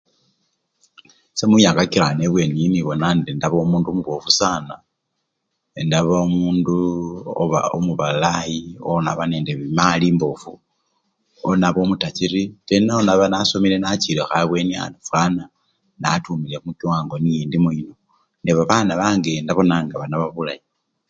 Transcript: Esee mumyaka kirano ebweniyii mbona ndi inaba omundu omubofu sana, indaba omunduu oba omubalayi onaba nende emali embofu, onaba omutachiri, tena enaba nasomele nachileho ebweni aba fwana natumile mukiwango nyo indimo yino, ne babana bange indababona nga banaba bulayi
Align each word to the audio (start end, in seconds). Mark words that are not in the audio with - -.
Esee 1.33 1.47
mumyaka 1.49 1.83
kirano 1.91 2.21
ebweniyii 2.27 2.83
mbona 2.83 3.07
ndi 3.15 3.29
inaba 3.33 3.57
omundu 3.63 3.87
omubofu 3.89 4.29
sana, 4.41 4.75
indaba 5.81 6.11
omunduu 6.23 6.89
oba 7.41 7.59
omubalayi 7.77 8.61
onaba 8.91 9.23
nende 9.27 9.51
emali 9.55 10.05
embofu, 10.11 10.51
onaba 11.49 11.77
omutachiri, 11.83 12.43
tena 12.67 12.91
enaba 13.01 13.25
nasomele 13.29 13.77
nachileho 13.79 14.33
ebweni 14.43 14.73
aba 14.83 14.99
fwana 15.07 15.43
natumile 16.01 16.57
mukiwango 16.65 17.15
nyo 17.17 17.31
indimo 17.43 17.69
yino, 17.77 17.95
ne 18.43 18.51
babana 18.57 18.93
bange 19.01 19.31
indababona 19.39 19.75
nga 19.83 19.95
banaba 20.01 20.27
bulayi 20.35 20.63